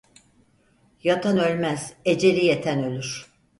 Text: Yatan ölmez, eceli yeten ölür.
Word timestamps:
Yatan 1.03 1.37
ölmez, 1.37 1.93
eceli 2.05 2.45
yeten 2.45 2.83
ölür. 2.83 3.31